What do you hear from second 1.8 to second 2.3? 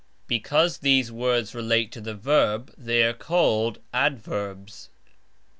to the